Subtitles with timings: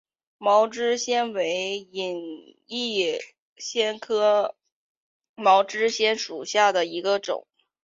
[0.39, 3.21] 毛枝藓为隐蒴
[3.57, 4.55] 藓科
[5.35, 7.45] 毛枝藓属下的一个种。